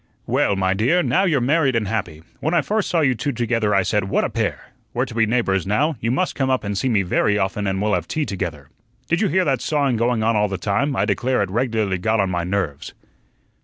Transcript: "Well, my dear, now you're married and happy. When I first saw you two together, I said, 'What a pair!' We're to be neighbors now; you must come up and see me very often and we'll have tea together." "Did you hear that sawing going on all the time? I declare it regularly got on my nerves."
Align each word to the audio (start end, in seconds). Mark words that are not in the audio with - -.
"Well, 0.25 0.55
my 0.55 0.73
dear, 0.73 1.03
now 1.03 1.25
you're 1.25 1.39
married 1.41 1.75
and 1.75 1.87
happy. 1.87 2.23
When 2.39 2.55
I 2.55 2.63
first 2.63 2.89
saw 2.89 3.01
you 3.01 3.13
two 3.13 3.31
together, 3.31 3.75
I 3.75 3.83
said, 3.83 4.05
'What 4.05 4.23
a 4.23 4.31
pair!' 4.31 4.71
We're 4.95 5.05
to 5.05 5.13
be 5.13 5.27
neighbors 5.27 5.67
now; 5.67 5.95
you 5.99 6.09
must 6.09 6.33
come 6.33 6.49
up 6.49 6.63
and 6.63 6.75
see 6.75 6.89
me 6.89 7.03
very 7.03 7.37
often 7.37 7.67
and 7.67 7.79
we'll 7.79 7.93
have 7.93 8.07
tea 8.07 8.25
together." 8.25 8.71
"Did 9.09 9.21
you 9.21 9.27
hear 9.27 9.45
that 9.45 9.61
sawing 9.61 9.97
going 9.97 10.23
on 10.23 10.35
all 10.35 10.47
the 10.47 10.57
time? 10.57 10.95
I 10.95 11.05
declare 11.05 11.43
it 11.43 11.51
regularly 11.51 11.99
got 11.99 12.19
on 12.19 12.31
my 12.31 12.43
nerves." 12.43 12.95